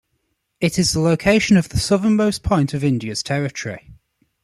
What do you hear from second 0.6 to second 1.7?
is the location of